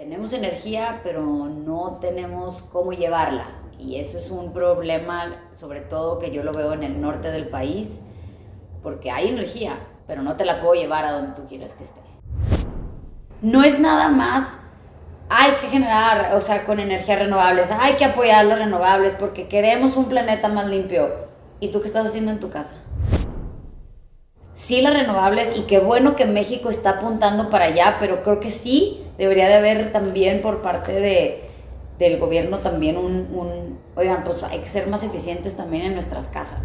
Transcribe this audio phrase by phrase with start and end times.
[0.00, 3.48] tenemos energía, pero no tenemos cómo llevarla.
[3.78, 7.48] Y eso es un problema, sobre todo que yo lo veo en el norte del
[7.48, 8.00] país,
[8.82, 9.74] porque hay energía,
[10.06, 12.00] pero no te la puedo llevar a donde tú quieras que esté.
[13.42, 14.60] No es nada más,
[15.28, 19.98] hay que generar, o sea, con energías renovables, hay que apoyar los renovables porque queremos
[19.98, 21.10] un planeta más limpio.
[21.60, 22.72] ¿Y tú qué estás haciendo en tu casa?
[24.54, 28.50] Sí, las renovables, y qué bueno que México está apuntando para allá, pero creo que
[28.50, 31.44] sí debería de haber también por parte de,
[31.98, 36.60] del gobierno también un, oigan, pues hay que ser más eficientes también en nuestras casas.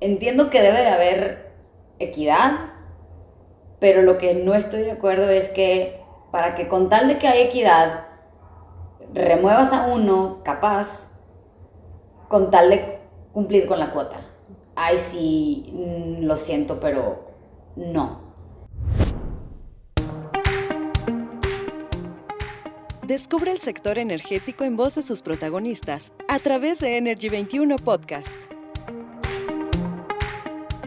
[0.00, 1.52] Entiendo que debe de haber
[1.98, 2.52] equidad,
[3.80, 7.26] pero lo que no estoy de acuerdo es que para que con tal de que
[7.26, 8.04] haya equidad,
[9.14, 11.10] remuevas a uno capaz
[12.28, 12.98] con tal de
[13.32, 14.16] cumplir con la cuota.
[14.76, 17.30] Ay, sí, mm, lo siento, pero
[17.76, 18.29] no.
[23.10, 28.32] Descubre el sector energético en voz de sus protagonistas a través de Energy 21 Podcast.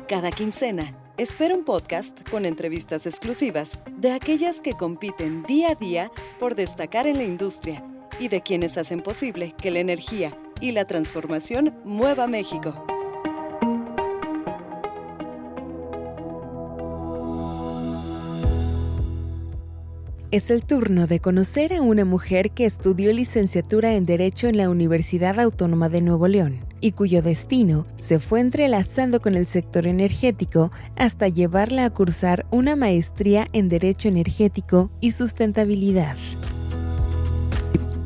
[0.07, 6.13] Cada quincena, espera un podcast con entrevistas exclusivas de aquellas que compiten día a día
[6.39, 7.83] por destacar en la industria
[8.21, 12.92] y de quienes hacen posible que la energía y la transformación mueva México.
[20.33, 24.67] Es el turno de conocer a una mujer que estudió licenciatura en Derecho en la
[24.67, 30.71] Universidad Autónoma de Nuevo León y cuyo destino se fue entrelazando con el sector energético
[30.95, 36.17] hasta llevarla a cursar una maestría en Derecho Energético y Sustentabilidad.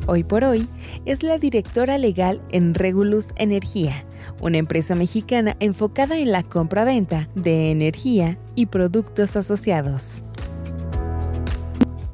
[0.06, 0.68] Hoy por hoy
[1.06, 4.04] es la directora legal en Regulus Energía,
[4.42, 10.22] una empresa mexicana enfocada en la compra-venta de energía y productos asociados.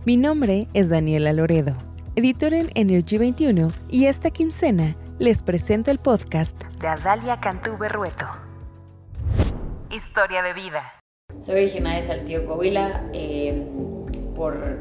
[0.07, 1.75] Mi nombre es Daniela Loredo,
[2.15, 8.27] editora en Energy 21 y esta quincena les presento el podcast de Adalia Cantú Berrueto.
[9.91, 10.83] Historia de vida.
[11.41, 13.05] Soy originaria de Saltillo, Coahuila.
[13.15, 13.67] Eh,
[14.37, 14.79] por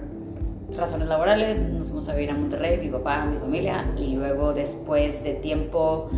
[0.76, 5.24] razones laborales nos fuimos a vivir a Monterrey, mi papá, mi familia, y luego después
[5.24, 6.10] de tiempo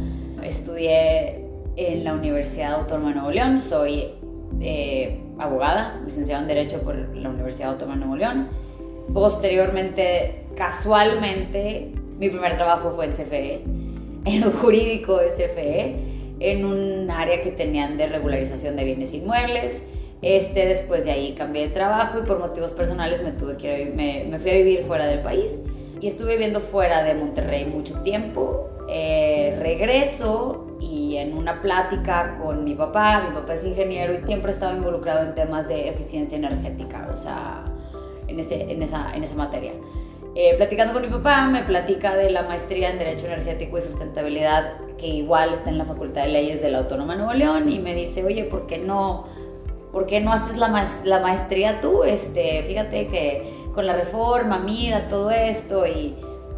[0.41, 1.45] estudié
[1.75, 3.59] en la Universidad Autónoma de Nuevo León.
[3.59, 4.16] Soy
[4.61, 8.49] eh, abogada, licenciada en Derecho por la Universidad Autónoma de Nuevo León.
[9.13, 13.61] Posteriormente, casualmente, mi primer trabajo fue en CFE
[14.25, 15.95] en jurídico SFE
[16.39, 19.83] en un área que tenían de regularización de bienes inmuebles.
[20.21, 24.25] Este, después de ahí cambié de trabajo y por motivos personales me, tuve que, me,
[24.29, 25.61] me fui a vivir fuera del país
[26.01, 28.69] y estuve viviendo fuera de Monterrey mucho tiempo.
[28.89, 34.51] Eh, regreso y en una plática con mi papá, mi papá es ingeniero y siempre
[34.51, 37.63] estaba involucrado en temas de eficiencia energética, o sea,
[38.27, 39.71] en, ese, en, esa, en esa materia.
[40.35, 44.73] Eh, platicando con mi papá, me platica de la maestría en Derecho Energético y Sustentabilidad,
[44.97, 47.95] que igual está en la Facultad de Leyes de la Autónoma Nuevo León, y me
[47.95, 49.27] dice, oye, ¿por qué no,
[49.93, 52.03] por qué no haces la, la maestría tú?
[52.03, 56.15] Este, fíjate que con la reforma, mira todo esto, y,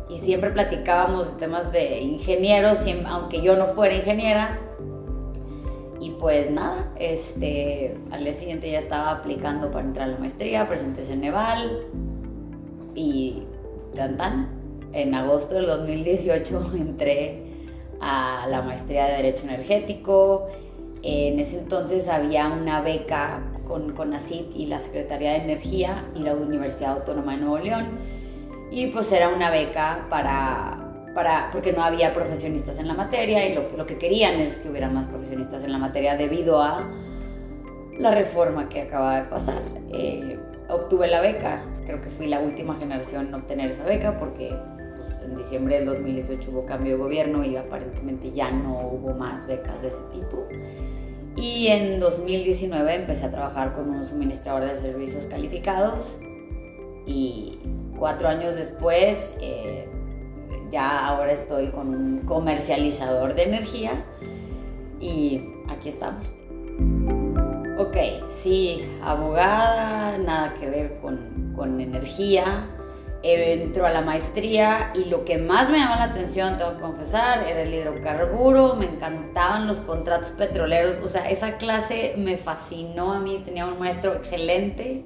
[0.09, 4.59] y siempre platicábamos de temas de ingenieros, aunque yo no fuera ingeniera.
[5.99, 10.67] Y pues nada, este, al día siguiente ya estaba aplicando para entrar a la maestría,
[10.67, 11.87] presenté en Neval
[12.93, 13.43] y
[14.93, 17.43] en agosto del 2018 entré
[17.99, 20.47] a la maestría de Derecho Energético.
[21.03, 26.35] En ese entonces había una beca con CONACIT y la Secretaría de Energía y la
[26.35, 27.85] Universidad Autónoma de Nuevo León.
[28.71, 30.86] Y pues era una beca para,
[31.17, 34.69] para porque no había profesionistas en la materia y lo, lo que querían es que
[34.69, 36.87] hubiera más profesionistas en la materia debido a
[37.97, 39.59] la reforma que acaba de pasar.
[39.91, 40.37] Eh,
[40.69, 44.55] obtuve la beca, creo que fui la última generación en obtener esa beca porque
[45.07, 49.47] pues, en diciembre del 2018 hubo cambio de gobierno y aparentemente ya no hubo más
[49.47, 50.47] becas de ese tipo.
[51.35, 56.19] Y en 2019 empecé a trabajar con un suministrador de servicios calificados
[57.07, 57.57] y
[57.97, 59.87] cuatro años después eh,
[60.69, 64.05] ya ahora estoy con un comercializador de energía
[64.99, 66.35] y aquí estamos.
[67.79, 67.95] Ok,
[68.31, 72.69] sí, abogada, nada que ver con, con energía.
[73.23, 77.45] Entro a la maestría y lo que más me llamó la atención, tengo que confesar,
[77.47, 78.75] era el hidrocarburo.
[78.75, 80.97] Me encantaban los contratos petroleros.
[81.03, 83.41] O sea, esa clase me fascinó a mí.
[83.43, 85.03] Tenía un maestro excelente.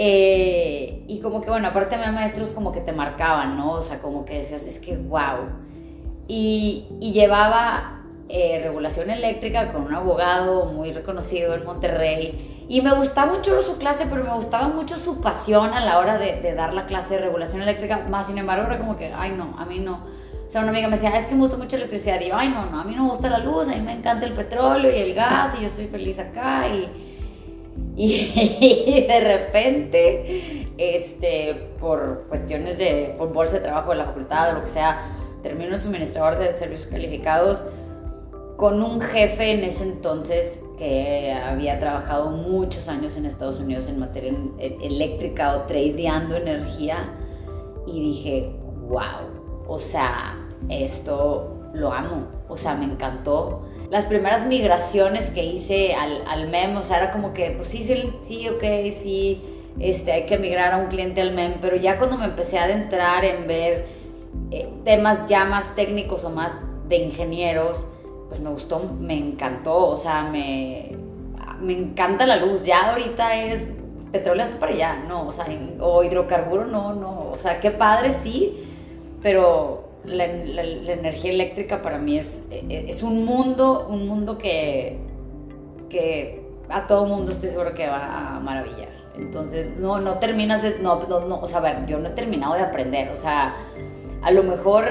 [0.00, 3.72] Eh, y como que, bueno, aparte había maestros como que te marcaban, ¿no?
[3.72, 5.48] O sea, como que decías, es que wow.
[6.28, 12.94] Y, y llevaba eh, regulación eléctrica con un abogado muy reconocido en Monterrey Y me
[12.94, 16.54] gustaba mucho su clase, pero me gustaba mucho su pasión a la hora de, de
[16.54, 18.06] dar la clase de regulación eléctrica.
[18.08, 19.94] Más sin embargo, era como que, ay no, a mí no.
[20.46, 22.20] O sea, una amiga me decía, es que me gusta mucho la electricidad.
[22.20, 23.94] Y yo, ay no, no, a mí no me gusta la luz, a mí me
[23.94, 26.68] encanta el petróleo y el gas y yo estoy feliz acá.
[26.68, 27.07] Y,
[27.98, 34.64] y, de repente, este, por cuestiones de fútbol, de trabajo de la facultad o lo
[34.64, 37.66] que sea, termino en suministrador de servicios calificados
[38.56, 43.98] con un jefe en ese entonces que había trabajado muchos años en Estados Unidos en
[43.98, 47.14] materia eléctrica o tradeando energía
[47.86, 48.52] y dije,
[48.88, 50.36] wow, o sea,
[50.68, 53.67] esto lo amo, o sea, me encantó.
[53.90, 57.82] Las primeras migraciones que hice al, al MEM, o sea, era como que, pues sí,
[58.20, 59.42] sí, ok, sí,
[59.80, 62.64] este, hay que migrar a un cliente al MEM, pero ya cuando me empecé a
[62.64, 63.86] adentrar en ver
[64.50, 66.52] eh, temas ya más técnicos o más
[66.88, 67.86] de ingenieros,
[68.28, 70.96] pues me gustó, me encantó, o sea, me,
[71.60, 72.64] me encanta la luz.
[72.64, 73.76] Ya ahorita es
[74.12, 75.46] petróleo hasta para allá, no, o sea,
[75.80, 78.64] o hidrocarburo, no, no, o sea, qué padre sí,
[79.22, 84.98] pero la, energía eléctrica para mí es, es un mundo, un mundo que,
[85.88, 88.88] que a todo mundo estoy seguro que va a maravillar.
[89.16, 92.54] Entonces, no, no terminas de, no, no, o sea, a ver, yo no he terminado
[92.54, 93.54] de aprender, o sea,
[94.22, 94.84] a lo mejor...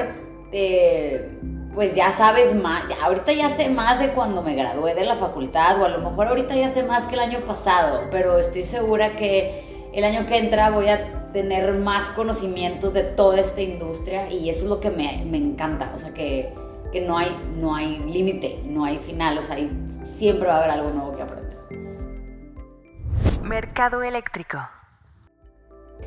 [0.51, 1.37] Eh,
[1.77, 5.79] pues ya sabes más, ahorita ya sé más de cuando me gradué de la facultad
[5.79, 9.15] o a lo mejor ahorita ya sé más que el año pasado, pero estoy segura
[9.15, 14.50] que el año que entra voy a tener más conocimientos de toda esta industria y
[14.50, 16.53] eso es lo que me, me encanta, o sea que,
[16.91, 19.57] que no hay, no hay límite, no hay final, o sea,
[20.03, 21.57] siempre va a haber algo nuevo que aprender.
[23.44, 24.57] Mercado eléctrico.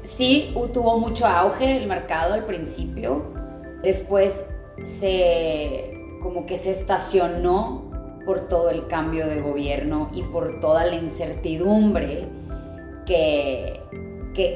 [0.02, 3.32] Sí, tuvo mucho auge el mercado al principio,
[3.82, 4.49] después
[4.84, 7.90] se como que se estacionó
[8.25, 12.28] por todo el cambio de gobierno y por toda la incertidumbre
[13.06, 13.81] que,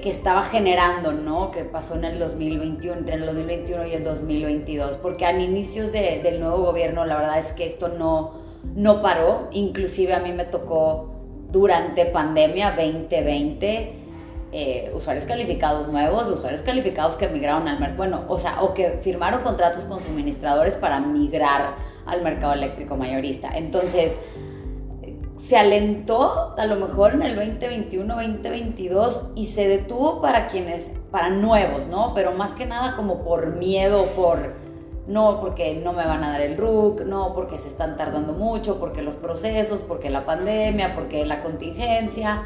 [0.02, 1.50] que, estaba generando, ¿no?
[1.50, 6.40] Que pasó en el 2021, entre el 2021 y el 2022, porque al inicios del
[6.40, 8.32] nuevo gobierno la verdad es que esto no,
[8.74, 11.10] no paró, inclusive a mí me tocó
[11.50, 14.04] durante pandemia 2020
[14.52, 19.00] eh, usuarios calificados nuevos, usuarios calificados que migraron al mercado, bueno, o sea, o que
[19.02, 21.74] firmaron contratos con suministradores para migrar
[22.06, 23.50] al mercado eléctrico mayorista.
[23.56, 24.18] Entonces,
[25.36, 31.30] se alentó a lo mejor en el 2021, 2022 y se detuvo para quienes, para
[31.30, 32.12] nuevos, ¿no?
[32.14, 34.54] Pero más que nada como por miedo, por,
[35.08, 38.78] no porque no me van a dar el RUC, no porque se están tardando mucho,
[38.78, 42.44] porque los procesos, porque la pandemia, porque la contingencia.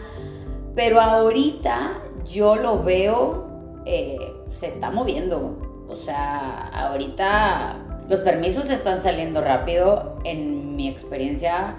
[0.75, 1.93] Pero ahorita
[2.25, 3.49] yo lo veo,
[3.85, 4.19] eh,
[4.51, 5.59] se está moviendo.
[5.91, 10.19] O sea, ahorita los permisos están saliendo rápido.
[10.25, 11.77] En mi experiencia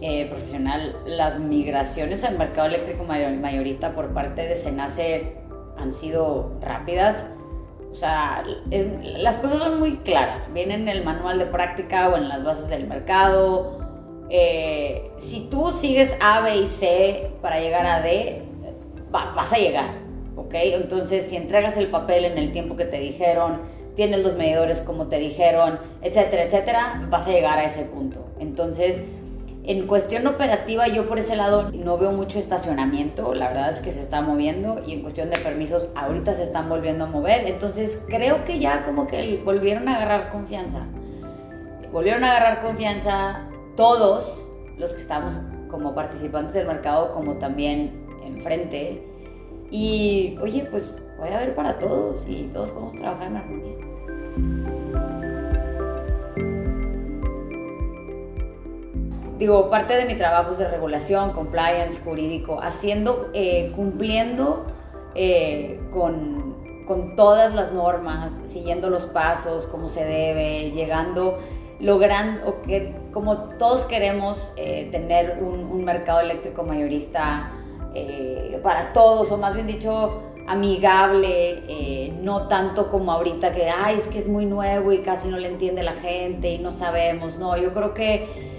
[0.00, 5.36] eh, profesional, las migraciones al mercado eléctrico mayorista por parte de Senace
[5.76, 7.30] han sido rápidas.
[7.90, 8.44] O sea,
[9.18, 10.52] las cosas son muy claras.
[10.52, 13.80] Vienen en el manual de práctica o en las bases del mercado
[14.30, 18.42] eh, si tú sigues A, B y C para llegar a D,
[19.10, 19.90] vas a llegar,
[20.36, 20.54] ¿ok?
[20.54, 23.60] Entonces, si entregas el papel en el tiempo que te dijeron,
[23.96, 28.24] tienes los medidores como te dijeron, etcétera, etcétera, vas a llegar a ese punto.
[28.38, 29.04] Entonces,
[29.70, 33.92] en cuestión operativa, yo por ese lado no veo mucho estacionamiento, la verdad es que
[33.92, 37.46] se está moviendo y en cuestión de permisos, ahorita se están volviendo a mover.
[37.46, 40.80] Entonces, creo que ya como que volvieron a agarrar confianza.
[41.92, 49.06] Volvieron a agarrar confianza, todos los que estamos como participantes del mercado, como también enfrente.
[49.70, 53.79] Y oye, pues voy a ver para todos y todos podemos trabajar en armonía.
[59.40, 64.66] Digo, parte de mi trabajo es de regulación, compliance, jurídico, haciendo, eh, cumpliendo
[65.14, 71.38] eh, con, con todas las normas, siguiendo los pasos como se debe, llegando
[71.78, 77.50] logrando, que como todos queremos eh, tener un, mercado eléctrico mayorista
[78.62, 84.18] para todos, o más bien dicho, amigable, no tanto como ahorita que, ay, es que
[84.18, 87.72] es muy nuevo y casi no le entiende la gente y no sabemos, no, yo
[87.72, 88.49] creo que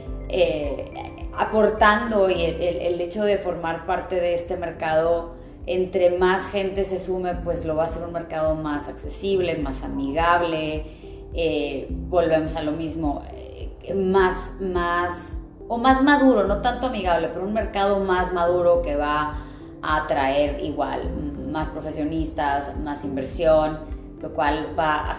[1.38, 5.34] aportando y el, hecho de formar parte de este mercado,
[5.66, 9.84] entre más gente se sume, pues lo va a hacer un mercado más accesible, más
[9.84, 10.86] amigable,
[11.34, 17.46] eh, volvemos a lo mismo, eh, más, más, o más maduro, no tanto amigable, pero
[17.46, 19.38] un mercado más maduro que va
[19.82, 21.10] a atraer igual
[21.52, 23.80] más profesionistas, más inversión,
[24.22, 25.18] lo cual va,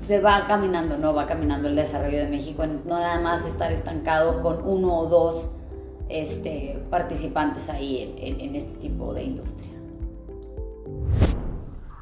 [0.00, 1.14] se va caminando, ¿no?
[1.14, 5.50] Va caminando el desarrollo de México, no nada más estar estancado con uno o dos
[6.08, 9.72] este, participantes ahí en este tipo de industria.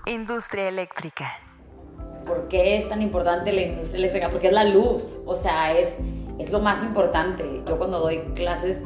[0.06, 1.26] Industria eléctrica.
[2.26, 4.30] ¿Por qué es tan importante la industria eléctrica?
[4.30, 5.96] Porque es la luz, o sea, es,
[6.38, 7.62] es lo más importante.
[7.66, 8.84] Yo cuando doy clases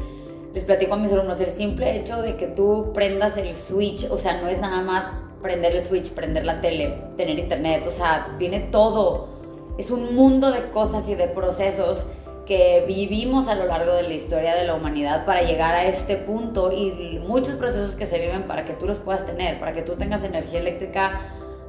[0.53, 4.19] les platico a mis alumnos el simple hecho de que tú prendas el switch, o
[4.19, 8.35] sea, no es nada más prender el switch, prender la tele, tener internet, o sea,
[8.39, 9.29] viene todo.
[9.77, 12.07] Es un mundo de cosas y de procesos
[12.47, 16.17] que vivimos a lo largo de la historia de la humanidad para llegar a este
[16.17, 19.83] punto y muchos procesos que se viven para que tú los puedas tener, para que
[19.83, 21.21] tú tengas energía eléctrica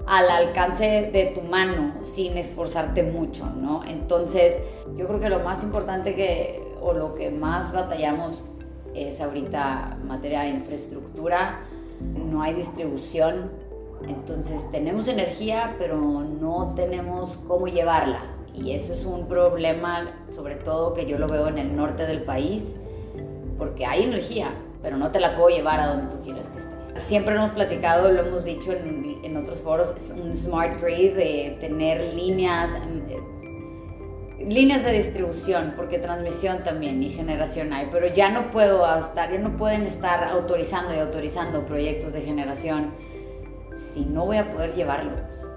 [0.08, 3.84] al alcance de tu mano sin esforzarte mucho, ¿no?
[3.86, 4.64] Entonces,
[4.96, 8.46] yo creo que lo más importante que, o lo que más batallamos
[8.94, 11.60] es ahorita materia de infraestructura,
[12.00, 13.65] no hay distribución,
[14.08, 18.22] entonces tenemos energía, pero no tenemos cómo llevarla.
[18.54, 22.24] Y eso es un problema, sobre todo que yo lo veo en el norte del
[22.24, 22.78] país,
[23.58, 24.50] porque hay energía,
[24.82, 26.76] pero no te la puedo llevar a donde tú quieres que esté.
[26.98, 31.58] Siempre hemos platicado, lo hemos dicho en, en otros foros, es un smart grid de
[31.60, 32.70] tener líneas,
[33.10, 33.20] eh,
[34.40, 39.40] líneas de distribución, porque transmisión también y generación hay, pero ya no puedo estar, ya
[39.40, 42.92] no pueden estar autorizando y autorizando proyectos de generación
[43.76, 45.48] si no voy a poder llevarlos.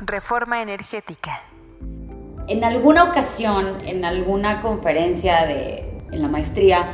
[0.00, 1.40] Reforma energética.
[2.48, 6.88] En alguna ocasión, en alguna conferencia de, en la maestría,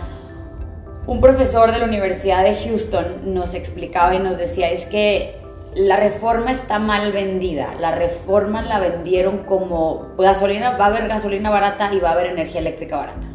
[1.07, 5.41] un profesor de la Universidad de Houston nos explicaba y nos decía, es que
[5.75, 7.75] la reforma está mal vendida.
[7.81, 12.27] La reforma la vendieron como gasolina, va a haber gasolina barata y va a haber
[12.27, 13.34] energía eléctrica barata.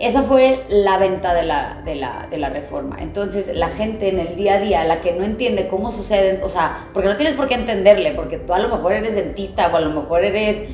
[0.00, 2.98] Esa fue la venta de la, de la, de la reforma.
[3.00, 6.48] Entonces, la gente en el día a día, la que no entiende cómo suceden, o
[6.48, 9.76] sea, porque no tienes por qué entenderle, porque tú a lo mejor eres dentista o
[9.76, 10.66] a lo mejor eres,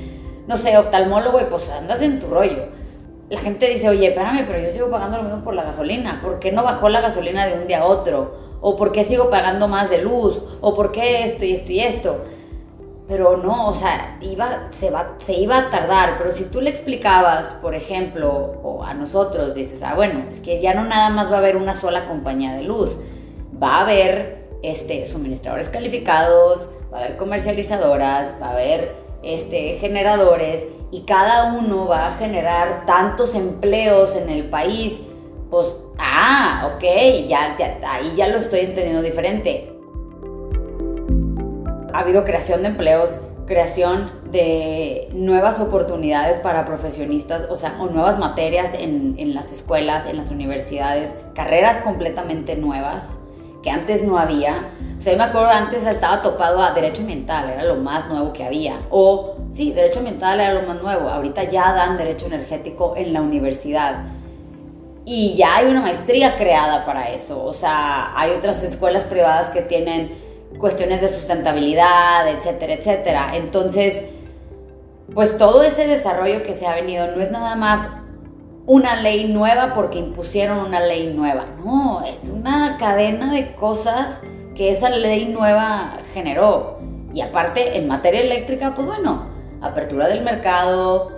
[0.46, 2.68] no sé, oftalmólogo y pues andas en tu rollo
[3.30, 6.20] la gente dice, oye, espérame, pero yo sigo pagando lo mismo por la gasolina.
[6.22, 8.34] ¿Por qué no bajó la gasolina de un día a otro?
[8.60, 10.42] ¿O por qué sigo pagando más de luz?
[10.60, 12.24] ¿O por qué esto y esto y esto?
[13.06, 16.16] Pero no, o sea, iba, se, va, se iba a tardar.
[16.18, 18.30] Pero si tú le explicabas, por ejemplo,
[18.62, 21.56] o a nosotros, dices, ah, bueno, es que ya no nada más va a haber
[21.56, 22.98] una sola compañía de luz.
[23.62, 30.68] Va a haber este, suministradores calificados, va a haber comercializadoras, va a haber este, generadores
[30.90, 35.02] y cada uno va a generar tantos empleos en el país,
[35.50, 36.84] pues, ah, ok,
[37.26, 37.56] ya,
[37.88, 39.73] ahí ya lo estoy entendiendo diferente.
[41.94, 43.08] Ha habido creación de empleos,
[43.46, 50.06] creación de nuevas oportunidades para profesionistas, o sea, o nuevas materias en, en las escuelas,
[50.06, 53.20] en las universidades, carreras completamente nuevas
[53.62, 54.56] que antes no había.
[54.98, 58.32] O sea, yo me acuerdo antes estaba topado a derecho ambiental, era lo más nuevo
[58.32, 58.74] que había.
[58.90, 61.08] O sí, derecho ambiental era lo más nuevo.
[61.08, 64.06] Ahorita ya dan derecho energético en la universidad.
[65.04, 67.44] Y ya hay una maestría creada para eso.
[67.44, 70.23] O sea, hay otras escuelas privadas que tienen
[70.58, 73.36] cuestiones de sustentabilidad, etcétera, etcétera.
[73.36, 74.06] Entonces,
[75.14, 77.88] pues todo ese desarrollo que se ha venido no es nada más
[78.66, 81.46] una ley nueva porque impusieron una ley nueva.
[81.64, 84.22] No, es una cadena de cosas
[84.54, 86.78] que esa ley nueva generó.
[87.12, 89.28] Y aparte, en materia eléctrica, pues bueno,
[89.60, 91.12] apertura del mercado,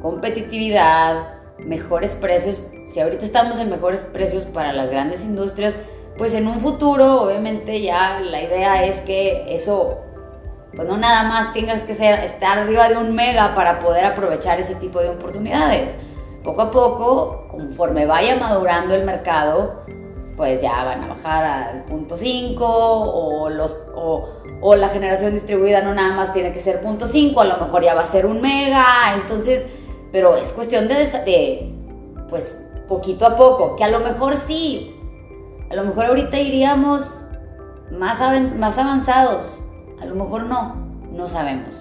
[0.00, 2.58] competitividad, mejores precios.
[2.86, 5.76] Si ahorita estamos en mejores precios para las grandes industrias,
[6.18, 9.98] pues en un futuro, obviamente, ya la idea es que eso,
[10.74, 14.58] pues no nada más tengas que ser, estar arriba de un mega para poder aprovechar
[14.58, 15.92] ese tipo de oportunidades.
[16.42, 19.82] Poco a poco, conforme vaya madurando el mercado,
[20.36, 25.94] pues ya van a bajar al punto 5 o, los, o, la generación distribuida no
[25.94, 28.40] nada más tiene que ser punto 5, a lo mejor ya va a ser un
[28.40, 29.66] mega, entonces,
[30.12, 31.74] pero es cuestión de, de,
[32.28, 32.58] pues,
[32.88, 34.95] poquito a poco, que a lo mejor sí,
[35.70, 37.24] a lo mejor ahorita iríamos
[37.90, 38.20] más,
[38.56, 39.60] más avanzados,
[40.00, 40.76] a lo mejor no,
[41.12, 41.74] no sabemos.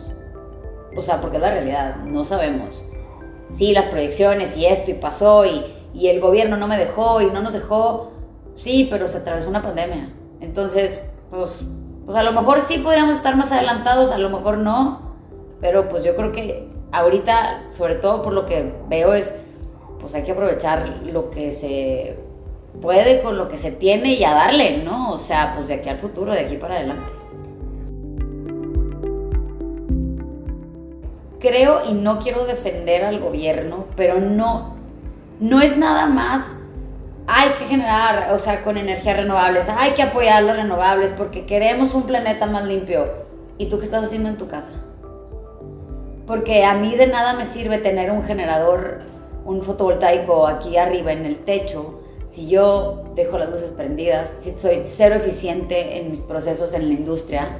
[0.98, 2.86] O sea, porque es la realidad, no sabemos
[3.50, 7.27] sí, las proyecciones y esto y pasó y, y el gobierno no me dejó y
[7.27, 8.12] no nos dejó,
[8.56, 10.13] sí, pero se atravesó una pandemia.
[10.42, 11.62] Entonces, pues,
[12.06, 15.15] pues a lo mejor sí podríamos estar más adelantados, a lo mejor no,
[15.62, 19.36] pero pues yo creo que ahorita, sobre todo por lo que veo es,
[20.00, 22.20] pues hay que aprovechar lo que se
[22.82, 25.13] puede con lo que se tiene y a darle, ¿no?
[25.13, 27.12] O sea, pues de aquí al futuro, de aquí para adelante.
[31.46, 34.74] creo y no quiero defender al gobierno, pero no,
[35.39, 36.58] no es nada más
[37.27, 41.94] hay que generar, o sea, con energías renovables, hay que apoyar los renovables porque queremos
[41.94, 43.05] un planeta más limpio.
[43.58, 44.72] ¿Y tú qué estás haciendo en tu casa?
[46.27, 49.00] Porque a mí de nada me sirve tener un generador
[49.46, 52.01] un fotovoltaico aquí arriba en el techo,
[52.36, 56.94] si yo dejo las luces prendidas, si soy cero eficiente en mis procesos en la
[56.94, 57.60] industria,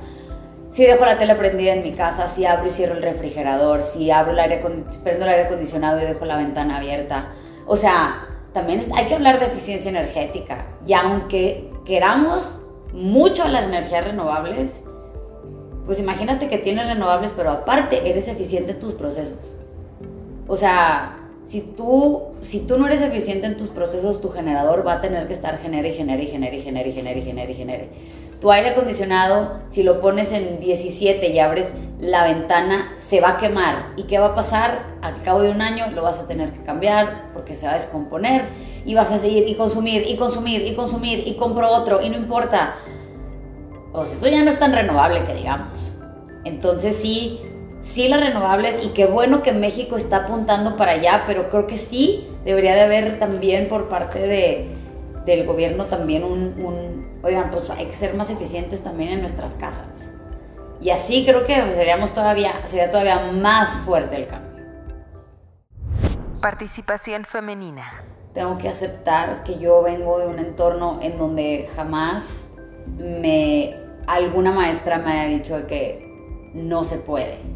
[0.70, 4.12] si dejo la tele prendida en mi casa, si abro y cierro el refrigerador, si
[4.12, 4.62] abro el aire,
[5.02, 7.32] prendo el aire acondicionado y dejo la ventana abierta.
[7.66, 10.66] O sea, también hay que hablar de eficiencia energética.
[10.86, 12.60] Y aunque queramos
[12.92, 14.84] mucho las energías renovables,
[15.86, 19.40] pues imagínate que tienes renovables, pero aparte eres eficiente en tus procesos.
[20.50, 24.94] O sea, si tú, si tú no eres eficiente en tus procesos, tu generador va
[24.94, 27.52] a tener que estar genere y genere y genere y genere y genere y genere
[27.52, 27.90] y genere.
[28.42, 33.38] Tu aire acondicionado, si lo pones en 17 y abres la ventana, se va a
[33.38, 33.94] quemar.
[33.96, 34.98] ¿Y qué va a pasar?
[35.04, 37.76] Al cabo de un año lo vas a tener que cambiar porque se va a
[37.76, 38.46] descomponer
[38.84, 42.18] y vas a seguir y consumir y consumir y consumir y compro otro y no
[42.18, 42.76] importa.
[43.94, 45.94] Pues eso ya no es tan renovable que digamos.
[46.44, 47.40] Entonces sí,
[47.86, 51.78] sí las renovables y qué bueno que México está apuntando para allá, pero creo que
[51.78, 54.76] sí debería de haber también por parte de,
[55.26, 59.54] del gobierno también un, un, oigan, pues hay que ser más eficientes también en nuestras
[59.54, 60.12] casas.
[60.82, 64.66] Y así creo que seríamos todavía, sería todavía más fuerte el cambio.
[66.42, 68.04] Participación femenina.
[68.34, 72.50] Tengo que aceptar que yo vengo de un entorno en donde jamás
[72.98, 73.76] me
[74.06, 77.55] alguna maestra me haya dicho que no se puede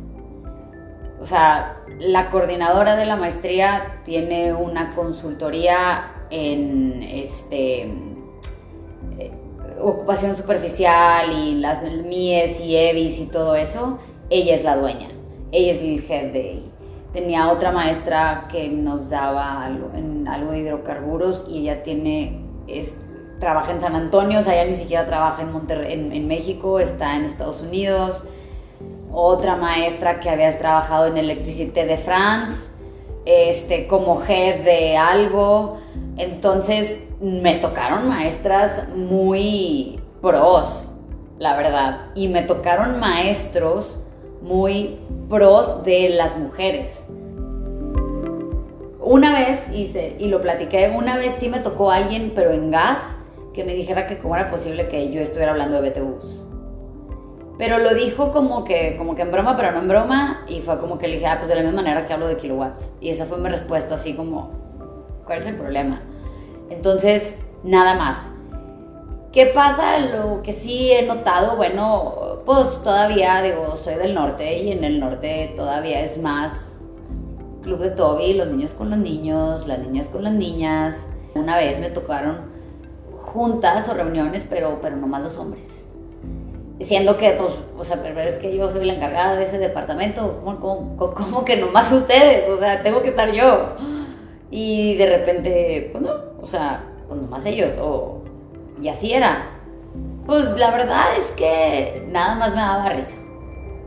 [1.21, 7.81] o sea, la coordinadora de la maestría tiene una consultoría en este
[9.17, 9.31] eh,
[9.81, 13.99] ocupación superficial y las MIES y EVIS y todo eso,
[14.29, 15.09] ella es la dueña,
[15.51, 16.69] ella es el head de
[17.13, 19.89] Tenía otra maestra que nos daba algo,
[20.51, 22.45] de hidrocarburos y ella tiene,
[23.39, 27.15] trabaja en San Antonio, o sea, ella ni siquiera trabaja en, Monterrey, en México, está
[27.15, 28.27] en Estados Unidos
[29.11, 32.69] otra maestra que había trabajado en Electricité de France,
[33.25, 35.79] este, como head de algo.
[36.17, 40.91] Entonces me tocaron maestras muy pros,
[41.37, 42.07] la verdad.
[42.15, 43.99] Y me tocaron maestros
[44.41, 44.99] muy
[45.29, 47.05] pros de las mujeres.
[49.01, 53.15] Una vez hice, y lo platiqué, una vez sí me tocó alguien, pero en gas,
[53.53, 56.38] que me dijera que cómo era posible que yo estuviera hablando de BTUs.
[57.59, 60.45] Pero lo dijo como que, como que en broma, pero no en broma.
[60.47, 62.37] Y fue como que le dije, ah, pues de la misma manera que hablo de
[62.37, 62.91] kilowatts.
[63.01, 64.51] Y esa fue mi respuesta, así como,
[65.25, 66.01] ¿cuál es el problema?
[66.69, 68.27] Entonces, nada más.
[69.33, 69.99] ¿Qué pasa?
[69.99, 75.01] Lo que sí he notado, bueno, pues todavía, digo, soy del norte y en el
[75.01, 76.77] norte todavía es más
[77.61, 81.07] club de Toby, los niños con los niños, las niñas con las niñas.
[81.35, 82.37] Una vez me tocaron
[83.17, 85.78] juntas o reuniones, pero, pero más los hombres
[86.85, 90.41] siendo que, pues, o sea, pero es que yo soy la encargada de ese departamento,
[90.43, 92.47] ¿cómo, cómo, que nomás ustedes?
[92.49, 93.75] O sea, tengo que estar yo.
[94.49, 96.11] Y de repente, pues no,
[96.41, 98.21] o sea, pues nomás ellos, o,
[98.81, 99.47] y así era.
[100.25, 103.17] Pues la verdad es que nada más me daba risa.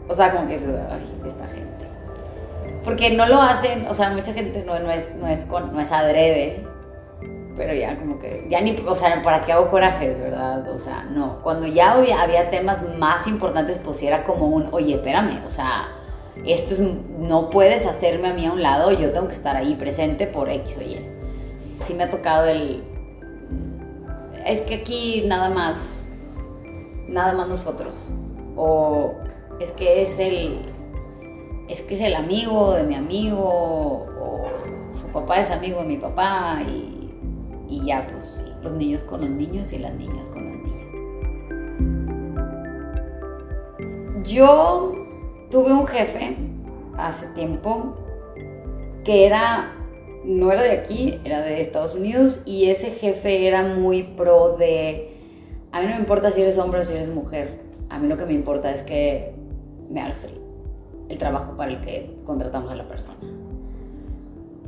[0.09, 1.87] O sea, como que, ay, esta gente.
[2.85, 5.81] Porque no lo hacen, o sea, mucha gente no, no, es, no, es, con, no
[5.81, 6.67] es adrede,
[7.57, 10.69] pero ya como que, ya ni, o sea, ¿para qué hago corajes, verdad?
[10.71, 15.41] O sea, no, cuando ya había, temas más importantes, pues era como un, oye, espérame,
[15.47, 15.89] o sea,
[16.47, 19.75] esto es, no puedes hacerme a mí a un lado, yo tengo que estar ahí
[19.75, 20.99] presente por X o Y.
[21.81, 22.83] Sí me ha tocado el,
[24.47, 26.09] es que aquí nada más,
[27.09, 27.95] nada más nosotros,
[28.57, 29.15] o
[29.61, 30.63] es que es el,
[31.69, 34.47] es que es el amigo de mi amigo, o
[34.99, 36.92] su papá es amigo de mi papá, y
[37.73, 40.73] y ya pues los niños con los niños y las niñas con las niñas.
[44.25, 44.93] Yo
[45.51, 46.37] tuve un jefe
[46.97, 47.95] hace tiempo
[49.05, 49.75] que era,
[50.25, 55.17] no era de aquí, era de Estados Unidos y ese jefe era muy pro de,
[55.73, 58.19] a mí no me importa si eres hombre o si eres mujer, a mí lo
[58.19, 59.35] que me importa es que
[59.91, 60.35] me hagas el,
[61.09, 63.19] el trabajo para el que contratamos a la persona.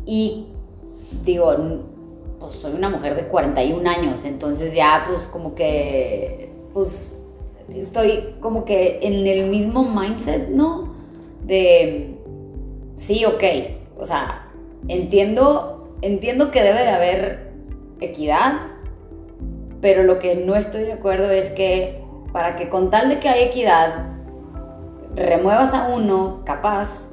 [0.07, 0.47] Y
[1.25, 1.55] digo,
[2.45, 7.17] pues soy una mujer de 41 años, entonces ya pues como que, pues
[7.75, 10.95] estoy como que en el mismo mindset, ¿no?
[11.45, 12.17] De,
[12.93, 13.43] sí, ok,
[13.99, 14.51] o sea,
[14.89, 17.51] entiendo, entiendo que debe de haber
[18.01, 18.53] equidad,
[19.81, 22.03] pero lo que no estoy de acuerdo es que
[22.33, 24.09] para que con tal de que hay equidad,
[25.15, 27.09] remuevas a uno capaz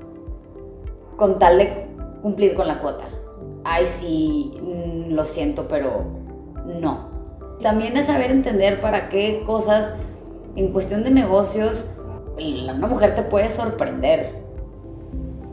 [1.16, 1.86] con tal de
[2.22, 3.11] cumplir con la cuota
[3.64, 6.04] ay, sí, mm, lo siento, pero
[6.66, 7.10] no.
[7.62, 9.96] También es saber entender para qué cosas,
[10.56, 11.88] en cuestión de negocios,
[12.38, 14.42] una mujer te puede sorprender,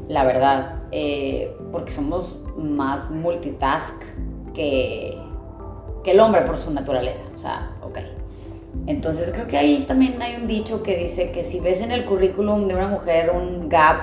[0.09, 4.03] la verdad, eh, porque somos más multitask
[4.55, 5.19] que,
[6.03, 7.25] que el hombre por su naturaleza.
[7.35, 7.99] O sea, ok.
[8.87, 12.05] Entonces creo que ahí también hay un dicho que dice que si ves en el
[12.05, 13.97] currículum de una mujer un gap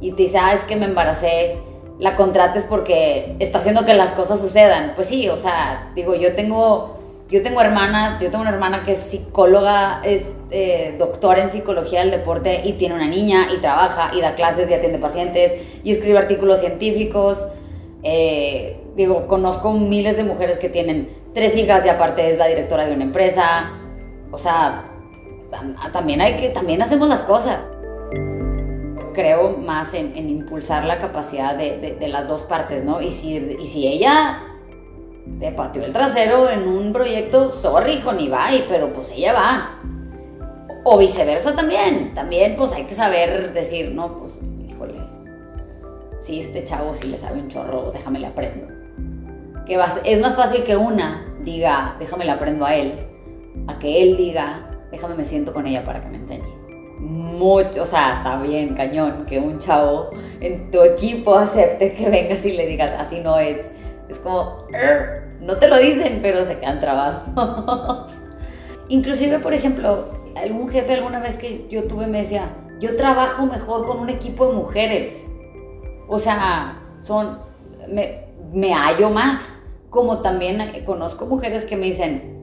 [0.00, 1.58] y te dice, ah, es que me embaracé,
[1.98, 4.92] la contrates porque está haciendo que las cosas sucedan.
[4.94, 6.98] Pues sí, o sea, digo, yo tengo,
[7.30, 12.00] yo tengo hermanas, yo tengo una hermana que es psicóloga, es eh, doctora en psicología
[12.00, 15.92] del deporte y tiene una niña y trabaja y da clases y atiende pacientes y
[15.92, 17.38] escribe artículos científicos.
[18.02, 22.86] Eh, digo, conozco miles de mujeres que tienen tres hijas y aparte es la directora
[22.86, 23.72] de una empresa.
[24.30, 24.90] O sea,
[25.92, 27.58] también hay que, también hacemos las cosas.
[29.16, 33.00] Creo más en, impulsar la capacidad de, las dos partes, ¿no?
[33.00, 34.42] Y si, y si ella
[35.40, 39.80] te pateó el trasero en un proyecto, sorry, ni bye, pero pues ella va.
[40.84, 42.12] O viceversa también.
[42.14, 44.34] También, pues hay que saber decir, no, pues,
[44.68, 45.00] híjole,
[46.20, 48.66] si este chavo sí le sabe un chorro, déjame le aprendo.
[49.64, 53.00] Que es más fácil que una diga, déjame le aprendo a él,
[53.66, 56.55] a que él diga, déjame me siento con ella para que me enseñe.
[57.06, 62.44] Mucho, o sea, está bien, cañón, que un chavo en tu equipo acepte que vengas
[62.44, 63.70] y le digas, así no es.
[64.08, 64.64] Es como,
[65.40, 67.22] no te lo dicen, pero se quedan trabados.
[68.88, 72.48] Inclusive, por ejemplo, algún jefe alguna vez que yo tuve me decía,
[72.80, 75.30] yo trabajo mejor con un equipo de mujeres.
[76.08, 77.38] O sea, son,
[77.88, 79.60] me, me hallo más.
[79.90, 82.36] Como también conozco mujeres que me dicen,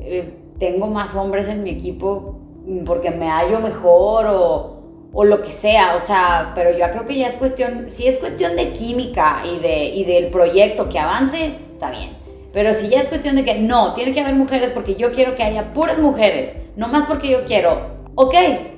[0.00, 2.45] eh, tengo más hombres en mi equipo
[2.84, 4.76] porque me hallo mejor o,
[5.12, 8.18] o, lo que sea, o sea, pero yo creo que ya es cuestión, si es
[8.18, 12.16] cuestión de química y, de, y del proyecto que avance, está bien.
[12.52, 15.34] Pero si ya es cuestión de que no, tiene que haber mujeres porque yo quiero
[15.34, 17.78] que haya puras mujeres, no más porque yo quiero,
[18.14, 18.34] ok,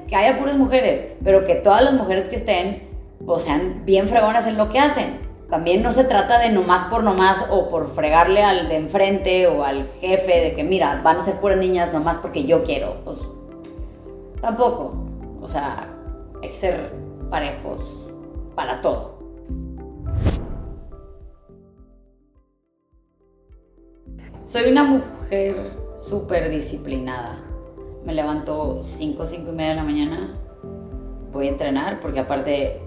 [0.08, 2.88] que haya puras mujeres, pero que todas las mujeres que estén,
[3.24, 5.28] pues sean bien fregonas en lo que hacen.
[5.48, 9.64] También no se trata de nomás por nomás o por fregarle al de enfrente o
[9.64, 12.96] al jefe de que, mira, van a ser puras niñas nomás porque yo quiero.
[13.04, 13.18] Pues
[14.40, 14.94] tampoco.
[15.40, 15.88] O sea,
[16.42, 16.92] hay que ser
[17.30, 17.80] parejos
[18.54, 19.18] para todo.
[24.42, 25.56] Soy una mujer
[25.94, 27.38] súper disciplinada.
[28.04, 30.34] Me levanto 5, 5 y media de la mañana.
[31.32, 32.80] Voy a entrenar porque aparte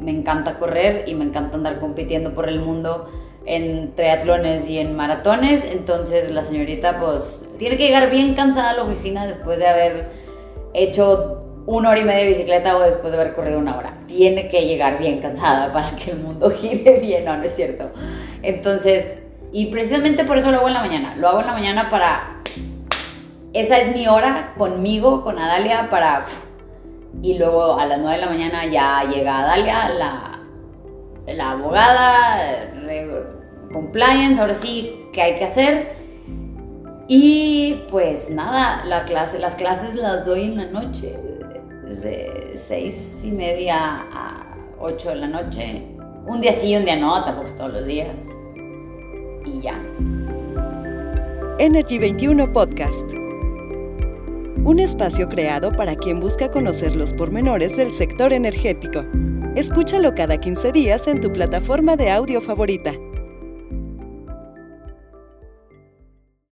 [0.00, 3.08] me encanta correr y me encanta andar compitiendo por el mundo
[3.46, 5.64] en triatlones y en maratones.
[5.64, 10.17] Entonces la señorita pues tiene que llegar bien cansada a la oficina después de haber
[10.74, 13.94] hecho una hora y media de bicicleta o después de haber corrido una hora.
[14.06, 17.90] Tiene que llegar bien cansada para que el mundo gire bien, no, no es cierto.
[18.42, 19.20] Entonces,
[19.52, 21.14] y precisamente por eso lo hago en la mañana.
[21.16, 22.42] Lo hago en la mañana para...
[23.54, 26.24] Esa es mi hora conmigo, con Adalia, para
[27.22, 30.40] y luego a las 9 de la mañana ya llega Dalia, la,
[31.26, 32.70] la abogada,
[33.72, 35.97] compliance, ahora sí, ¿qué hay que hacer?
[37.08, 41.16] Y pues nada, las clases las doy en la noche,
[41.84, 45.86] desde 6 y media a 8 de la noche.
[46.26, 48.14] Un día sí, un día no, tampoco todos los días.
[49.46, 49.82] Y ya.
[51.58, 53.18] Energy 21 Podcast
[54.68, 59.02] un espacio creado para quien busca conocer los pormenores del sector energético.
[59.54, 62.92] Escúchalo cada 15 días en tu plataforma de audio favorita.